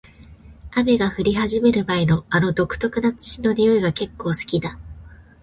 [0.75, 4.79] 雨が降り始める前の、あの独特な土の匂いが結構好きだ。